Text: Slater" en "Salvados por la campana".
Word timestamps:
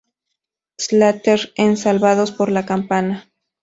Slater" 0.79 1.51
en 1.57 1.77
"Salvados 1.77 2.31
por 2.31 2.49
la 2.51 2.65
campana". 2.65 3.29